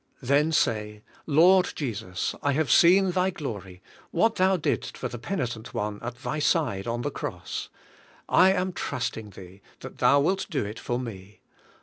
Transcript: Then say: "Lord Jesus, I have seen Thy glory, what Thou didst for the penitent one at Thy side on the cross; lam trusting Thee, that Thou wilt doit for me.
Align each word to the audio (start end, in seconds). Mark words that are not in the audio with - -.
Then 0.23 0.51
say: 0.51 1.03
"Lord 1.27 1.73
Jesus, 1.75 2.33
I 2.41 2.53
have 2.53 2.71
seen 2.71 3.11
Thy 3.11 3.29
glory, 3.29 3.83
what 4.09 4.37
Thou 4.37 4.57
didst 4.57 4.97
for 4.97 5.07
the 5.07 5.19
penitent 5.19 5.75
one 5.75 6.01
at 6.01 6.23
Thy 6.23 6.39
side 6.39 6.87
on 6.87 7.03
the 7.03 7.11
cross; 7.11 7.69
lam 8.27 8.73
trusting 8.73 9.29
Thee, 9.29 9.61
that 9.81 9.99
Thou 9.99 10.19
wilt 10.21 10.47
doit 10.49 10.79
for 10.79 10.99
me. 10.99 11.41